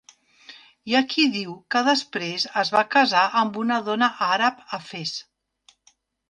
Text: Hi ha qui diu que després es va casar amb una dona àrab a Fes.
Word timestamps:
Hi 0.91 0.95
ha 0.95 1.01
qui 1.11 1.25
diu 1.35 1.51
que 1.75 1.81
després 1.87 2.45
es 2.63 2.71
va 2.77 2.81
casar 2.97 3.27
amb 3.43 3.61
una 3.65 3.79
dona 3.91 4.09
àrab 4.29 4.65
a 4.79 4.81
Fes. 4.89 5.13